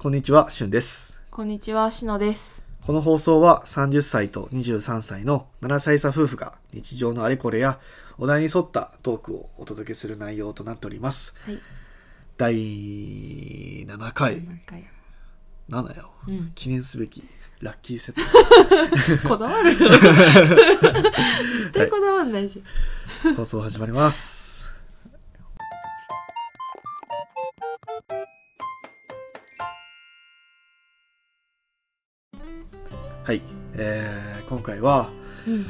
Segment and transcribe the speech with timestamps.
[0.00, 1.18] こんにちは、しゅんです。
[1.28, 2.62] こんにちは、しのです。
[2.86, 7.80] この放送は30歳と23歳の7歳差夫婦が日常のあれこれや
[8.16, 11.34] お題に沿ったトークをお届けする内容となっております。
[11.44, 11.60] はい。
[12.36, 14.84] 第7回、なんかや
[15.68, 16.10] 7よ。
[16.28, 16.52] うん。
[16.54, 17.24] 記念すべき
[17.60, 18.14] ラッキーセッ
[19.28, 19.90] こだわる 絶
[21.72, 22.62] 対こだわんないし。
[23.24, 23.34] ト。
[23.34, 24.47] 放送始まります。
[33.28, 33.42] はい、
[33.74, 35.10] えー今回は、
[35.46, 35.66] うん。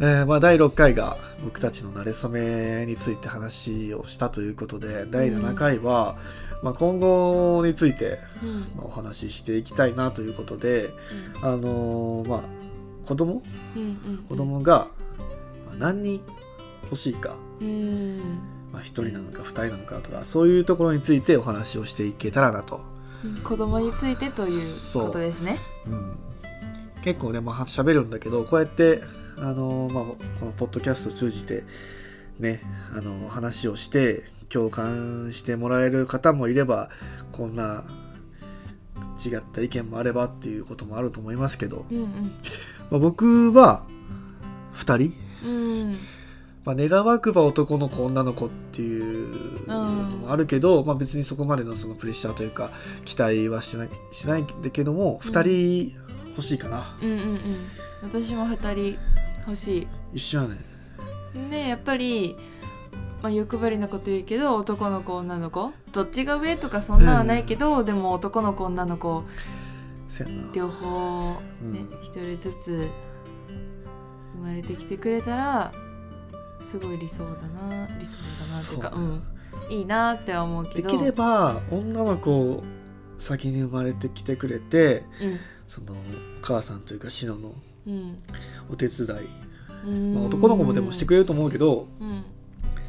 [0.00, 6.18] えーまあ、第6回が僕たちの馴れ初めについて話をしたということで第7回は、
[6.62, 8.60] まあ、今後について、うん。
[8.76, 10.90] まあ、お話ししていきたいなということで、
[11.40, 12.42] あのーまあ、
[13.08, 13.42] 子供？
[13.74, 13.82] うん。
[13.82, 14.26] うん。
[14.28, 14.86] 子供が
[15.68, 16.20] まあ何人
[16.82, 18.18] 欲しいか、うん。
[18.74, 22.82] まあ、1人なのか2人なのかとかそういうところについてお話をしていけたらなと、
[23.42, 24.60] 子供についてという
[24.92, 25.56] ことですね。
[25.86, 26.16] うん、
[27.04, 29.02] 結構ね、まあ、喋るんだけどこうやって、
[29.38, 30.04] あのーまあ、
[30.38, 31.64] このポッドキャストを通じて
[32.38, 36.90] ね、あのー話をして共感してもらえる方もいれば
[37.32, 37.84] こんな
[39.24, 42.32] 違った意見もあればっていうこともあると思いますけど、うん。
[42.90, 43.84] まあ、僕は
[44.74, 45.52] 2人、うん。
[45.52, 45.98] うん。
[46.64, 52.70] まあ、願わくば男の子女の子っていうのもあるけど、まあ、別にそこまでのそのプレッシャーというか
[53.04, 55.42] 期待はしないしないんだけども、うん2
[55.90, 55.99] 人
[56.40, 56.96] 欲しいかな。
[57.02, 57.10] うん。
[57.10, 57.38] うん。
[58.02, 58.98] 私も二人
[59.46, 60.56] 欲し一緒やね。
[61.34, 61.50] い。
[61.50, 62.36] で、やっぱり。
[63.22, 65.72] まあ、欲張りなこと言うけど男の子女の子。
[65.92, 69.24] どっちが上とかそんなはないけど、でも男の子女の子。
[70.54, 71.74] 両方ねうん。
[72.02, 72.88] 一、人ずつ
[74.34, 75.70] 生まれてきてくれたら
[76.60, 79.00] すごい理想だな理想だなっていうかそう
[79.68, 79.78] うん。
[79.80, 80.90] いいなっては思うけど。
[80.90, 82.64] できれば女の子を
[83.18, 85.04] 先に生まれてきてくれて
[85.70, 85.96] そのお
[86.42, 87.54] 母さんというかシノの
[87.86, 88.18] うん。
[88.68, 89.20] お手伝い、
[89.86, 90.14] うん。
[90.14, 92.24] まあ、男の子もでもしてくれると思うけどうん。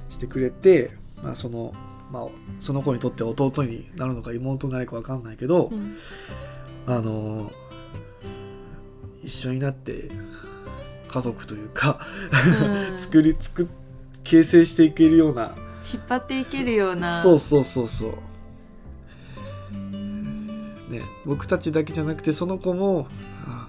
[0.10, 0.90] してくれて、
[1.24, 1.74] まあ、その、
[2.12, 2.28] まあ、
[2.60, 5.96] その子にとって弟になるのか妹になるか分かんないけど、うん。
[6.88, 7.52] あの
[9.24, 10.10] 一緒になって
[11.08, 12.00] 家族というか、
[12.90, 12.98] うん。
[12.98, 13.68] 作り作っ
[14.24, 15.54] 形成していけるような
[15.94, 17.22] 引っ張っていけるような。
[17.22, 18.10] そうそうそうそう。
[18.10, 18.31] うん
[20.92, 23.08] ね僕たちだけじゃなくてその子も
[23.46, 23.68] あ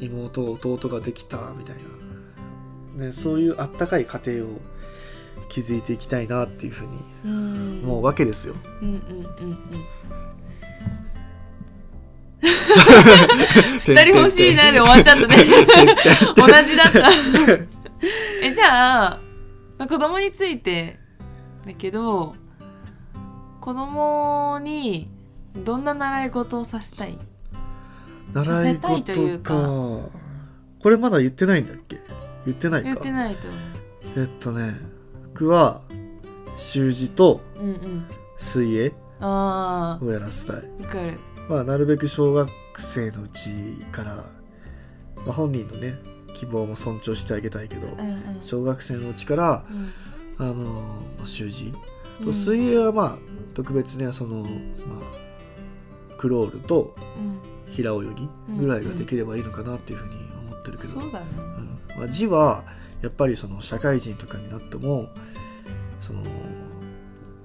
[0.00, 1.76] 妹弟ができたみたい
[2.96, 4.60] な、ね、そういうあったかい家庭を
[5.48, 7.80] 築いていきたいなっていうふうにうん。
[7.84, 8.54] 思うわけですよ。
[13.86, 15.36] 二人欲しいなで終わっちゃったね。
[16.36, 17.10] 同じだった。
[18.42, 19.18] えじゃあ、
[19.78, 20.98] まあ、子供について
[21.66, 22.34] だけど
[23.60, 25.13] 子供に
[25.56, 27.18] どんな習い事をさせたい？
[28.32, 29.54] 習いさせたいという事か。
[29.54, 30.08] か
[30.82, 32.00] これまだ言ってないんだっけ？
[32.44, 32.88] 言ってないか。
[32.88, 33.56] 言ってないと思
[34.16, 34.72] えっとね
[35.32, 35.80] 僕は
[36.56, 38.06] 習字とううんうん。
[38.38, 41.18] 水泳あをやらせたい、あわかる。
[41.48, 43.50] まあ、なるべく小学生のうち
[43.92, 44.24] から、ま
[45.28, 45.94] あ、本人のね
[46.34, 48.38] 希望も尊重してあげたいけど、うんうん。
[48.42, 49.92] 小学生のうちから、うん。
[50.46, 50.54] あの
[51.16, 51.72] まあ、習字。
[51.72, 52.32] とうん。
[52.34, 53.18] 水泳はまあ
[53.54, 54.48] 特別ねその、まあ、
[56.24, 57.38] クロールとうん。
[57.70, 60.14] 平泳ぎぐらいができればいいのかなっていうふうに
[60.48, 61.26] 思ってるけど、そうだね。
[61.36, 61.78] うん。
[61.98, 62.64] まあ、字は
[63.02, 65.08] やっぱりその社会人とかになっても
[66.00, 66.22] その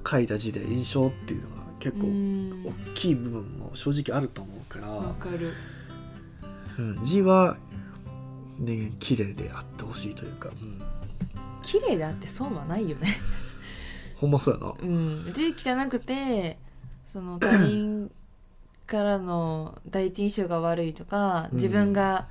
[0.07, 2.63] 書いた字で印象っていうのが結構うん。
[2.63, 5.53] 大きい部分も正直あると思うから、わかる。
[6.77, 7.57] うん、字は
[8.59, 10.79] ね綺麗であってほしいというか、うん、
[11.63, 13.07] 綺麗であって損はないよね。
[14.15, 14.73] ほんまそうやな。
[14.79, 15.33] うん。
[15.33, 16.59] 字汚くて
[17.07, 18.11] その他人
[18.89, 21.57] からの第一印象が悪いとかうん。
[21.57, 22.27] 自分が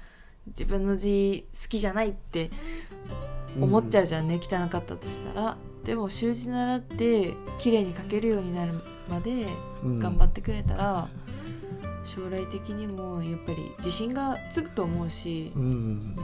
[0.48, 2.50] 自分の字好きじゃないって
[3.60, 5.56] 思っちゃうじゃんね、汚かったとしたら。
[5.84, 8.74] でも習字習って綺麗に書けるようになる
[9.08, 9.46] まで
[9.84, 9.98] うん。
[10.00, 11.08] 頑張ってくれたら、
[12.04, 15.62] 将来的にもやっぱり自信がつくと思うしう、ん。
[15.62, 16.16] うん。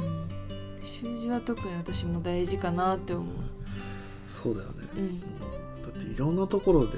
[0.85, 3.27] 習字は特に私も大事かなって思う。
[4.27, 5.21] そうだよね、うん。
[5.21, 5.27] だ
[5.89, 6.93] っていろんなところで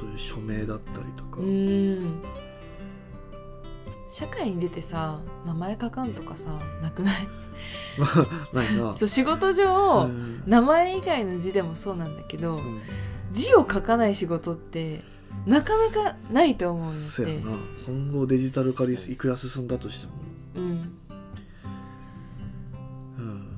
[0.00, 2.22] そういう署名だったりとか、うん
[4.10, 6.50] 社会に出てさ名前書かんとかさ
[6.82, 7.28] なくない？
[7.98, 8.94] まあないな。
[8.98, 10.42] そう仕事上、うん。
[10.46, 12.80] 名前以外の字でもそうなんだけど、うん。
[13.30, 15.04] 字を書かない仕事って
[15.46, 17.52] なかなかないと思うのそうやな。
[17.86, 20.12] 今後デジタル化でいくら進んだとしても。
[20.56, 20.62] うん。
[23.18, 23.48] うん。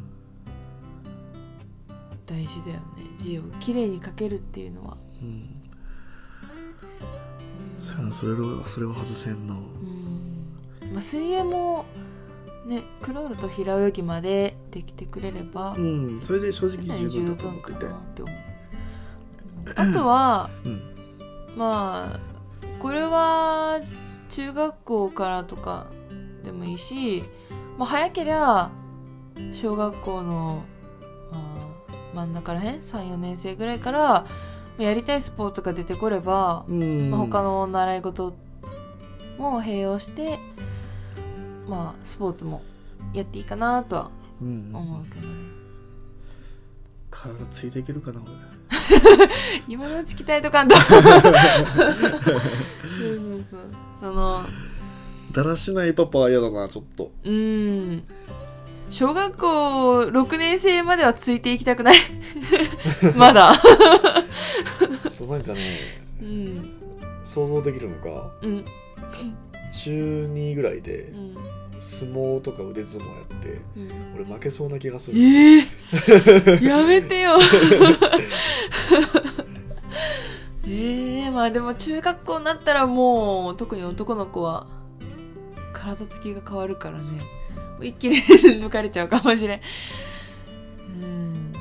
[2.26, 2.82] 大事だよね。
[3.16, 4.96] 字をきれいに書けるっていうのは。
[5.22, 5.48] うん。
[8.12, 9.54] それをそれは外せんな。
[9.54, 9.81] うん
[10.92, 11.84] まあ、水泳も
[12.66, 17.72] ねクロールと平泳ぎまでできてくれればうんそれで正直十十分だとってて。
[17.72, 18.36] かなって思う
[19.76, 20.82] あとはうん。
[21.56, 22.20] まあ
[22.80, 23.80] これは
[24.28, 25.86] 中学校からとか
[26.44, 27.22] でもいいし、
[27.78, 28.70] まあ、早けりゃ
[29.52, 30.62] 小学校の、
[31.30, 34.24] まあ、真ん中らへん34年生ぐらいからま
[34.80, 37.10] あやりたいスポーツが出てこれば、うん。
[37.10, 38.34] まあ、他の習い事
[39.38, 40.38] も併用して、
[41.68, 42.62] まあ、スポーツも
[43.12, 44.10] やっていいかなとは
[44.40, 45.34] うん思うけどね。
[47.10, 48.30] 体ついていけるかな俺。
[49.68, 50.76] 今のうち鍛えとかんと。
[50.76, 51.12] そうそう
[53.42, 53.60] そう。
[53.98, 54.44] その
[55.32, 57.10] だらしないパパは嫌だなちょっと。
[57.24, 58.02] うん。
[58.90, 61.96] 小学校6年生まではついていきたくない？
[63.16, 63.54] まだ。
[65.10, 65.60] そうなんかね
[66.20, 66.70] うん。
[67.24, 68.64] 想像できるのがうん。
[69.72, 71.31] 中2ぐらいでうん
[71.82, 73.90] 相撲とか腕相撲やってうん。
[74.14, 75.18] 俺負けそうな気がする。
[75.18, 75.62] ええ
[76.64, 77.38] やめてよ。
[80.66, 84.68] ええまあでも中学校になったらもう特に男の子は
[85.72, 87.04] 体つきが変わるからね。
[87.80, 89.60] 一気に抜かれちゃうかもしれん。
[91.02, 91.52] うん。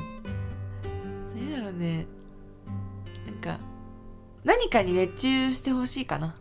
[1.34, 2.06] 何やろね。
[3.26, 3.58] なんか
[4.44, 6.36] 何かに熱中してほしいかな。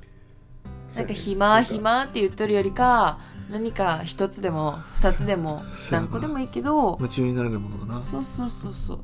[0.95, 3.19] なんか暇暇って言っとるよりか
[3.51, 5.61] 何か一つでも二つでも
[5.91, 7.99] 何個でもいいけど夢中になれるものだな。
[7.99, 8.99] そうそうそうそう。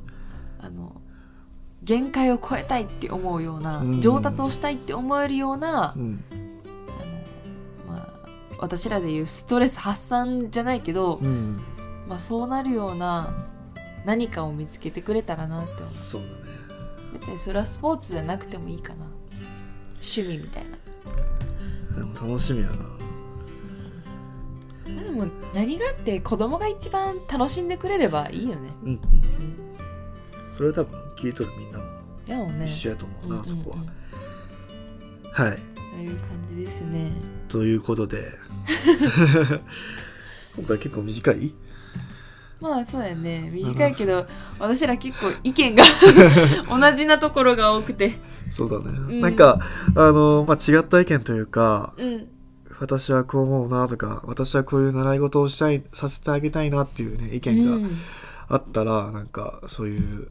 [0.60, 1.02] あの
[1.84, 4.02] 限界を超えたいって思うような、うん。
[4.02, 6.24] 上達をしたいって思えるような、うん。
[7.88, 8.08] あのまあ、
[8.60, 11.62] 私らでいうストレス発散じゃないけど、うん。
[12.08, 13.34] まあ、そうなるような
[14.06, 15.94] 何かを見つけてくれたらなって思う。
[15.94, 16.34] そうだね。
[17.14, 19.06] 別にそれはスポーツじゃなくてもいいかな。
[19.96, 20.78] 趣味みたいな、
[21.98, 22.76] でも楽しみやな
[24.96, 28.70] まあ、でも何があって子供が一番楽しんでくれればいいよね。
[28.84, 28.94] うんうん。
[28.94, 29.58] うん
[30.56, 31.86] それは多分聞いとるみんなも
[32.28, 32.66] いやね。
[32.66, 33.76] 一緒やと思うな、うんそこは。
[33.78, 33.90] うんうん
[35.34, 35.60] はい。
[35.92, 37.12] という感じですね。
[37.48, 38.32] ということで。
[40.58, 41.54] 今回結構短い？
[42.60, 43.52] まあそうやね。
[43.54, 44.26] 短いけど
[44.58, 45.84] 私ら結構意見が
[46.68, 48.14] 同じなところが多くて。
[48.50, 49.22] そうだね、ん。
[49.22, 49.60] なんか
[49.96, 52.28] あの、まあ、違った意見というかうん
[52.80, 57.98] 私はこう思うなとか私はこういう習い事をしたいさせてあげたいなっていうね意見がうん。
[58.50, 60.30] あったら、なんかそういう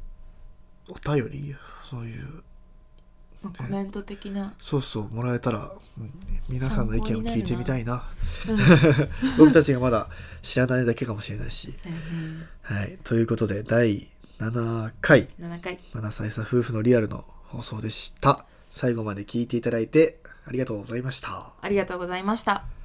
[0.88, 1.54] お便り？
[1.90, 2.42] そういう
[3.42, 6.10] まあコメント的な、そうそうもらえたら、うん
[6.48, 8.08] 皆さんの意見を聞いてみたいな。
[8.48, 8.58] うん、
[9.36, 10.08] 僕たちがまだ
[10.40, 11.68] 知らないだけかもしれないし。
[12.62, 12.96] はい。
[13.04, 14.08] ということで第
[14.38, 15.28] 7回。
[15.38, 15.78] 7回。
[15.92, 18.46] 7歳差夫婦のリアルの放送でした。
[18.70, 21.52] 最後まで聞いていただいてありがとうございました。
[21.60, 22.75] ありがとうございました。